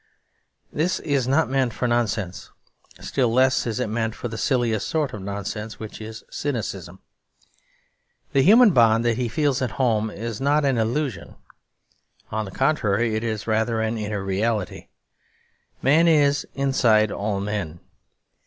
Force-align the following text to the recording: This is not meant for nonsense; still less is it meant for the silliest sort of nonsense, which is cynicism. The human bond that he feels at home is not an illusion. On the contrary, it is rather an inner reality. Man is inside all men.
This 0.73 0.99
is 1.01 1.27
not 1.27 1.47
meant 1.47 1.73
for 1.73 1.87
nonsense; 1.87 2.49
still 2.99 3.31
less 3.31 3.67
is 3.67 3.79
it 3.79 3.85
meant 3.85 4.15
for 4.15 4.29
the 4.29 4.35
silliest 4.35 4.87
sort 4.87 5.13
of 5.13 5.21
nonsense, 5.21 5.79
which 5.79 6.01
is 6.01 6.23
cynicism. 6.27 7.01
The 8.33 8.41
human 8.41 8.71
bond 8.71 9.05
that 9.05 9.17
he 9.17 9.27
feels 9.29 9.61
at 9.61 9.69
home 9.77 10.09
is 10.09 10.41
not 10.41 10.65
an 10.65 10.79
illusion. 10.79 11.35
On 12.31 12.45
the 12.45 12.49
contrary, 12.51 13.13
it 13.13 13.23
is 13.23 13.45
rather 13.45 13.79
an 13.79 13.95
inner 13.95 14.23
reality. 14.23 14.87
Man 15.83 16.07
is 16.07 16.47
inside 16.55 17.11
all 17.11 17.39
men. 17.39 17.79